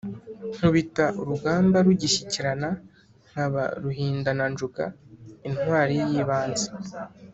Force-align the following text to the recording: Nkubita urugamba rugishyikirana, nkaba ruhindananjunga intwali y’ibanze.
Nkubita 0.55 1.05
urugamba 1.21 1.77
rugishyikirana, 1.85 2.69
nkaba 3.29 3.63
ruhindananjunga 3.81 4.85
intwali 5.47 5.95
y’ibanze. 6.09 6.67